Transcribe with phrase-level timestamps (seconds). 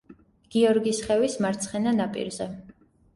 [0.53, 2.49] გიორგის ხევის მარცხენა ნაპირზე.